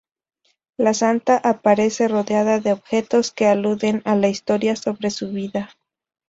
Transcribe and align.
La 0.77 0.95
santa 0.95 1.37
aparece 1.37 2.07
rodeada 2.07 2.59
de 2.59 2.71
objetos 2.71 3.31
que 3.31 3.45
aluden 3.45 4.01
a 4.03 4.15
la 4.15 4.29
historia 4.29 4.75
sobre 4.75 5.11
su 5.11 5.29
vida. 5.29 5.69